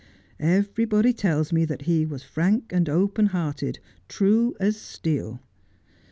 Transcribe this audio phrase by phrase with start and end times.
[0.39, 3.77] Everybody tells me that he was frank and open hearted,
[4.09, 5.41] true as steel.